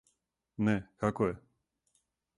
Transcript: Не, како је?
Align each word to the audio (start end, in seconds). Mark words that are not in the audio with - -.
Не, 0.69 0.75
како 1.05 1.29
је? 1.31 1.39